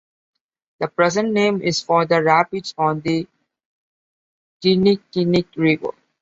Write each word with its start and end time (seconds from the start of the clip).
The 0.79 0.87
present 0.87 1.31
name 1.31 1.61
is 1.61 1.83
for 1.83 2.07
the 2.07 2.23
rapids 2.23 2.73
on 2.75 3.01
the 3.01 3.27
Kinnickinnic 4.63 5.55
River. 5.55 5.93